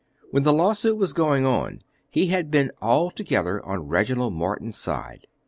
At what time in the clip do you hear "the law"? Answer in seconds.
0.41-0.73